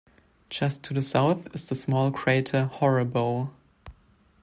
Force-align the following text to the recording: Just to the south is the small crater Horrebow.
Just 0.49 0.81
to 0.85 0.95
the 0.95 1.03
south 1.03 1.53
is 1.53 1.69
the 1.69 1.75
small 1.75 2.09
crater 2.11 2.65
Horrebow. 2.65 3.51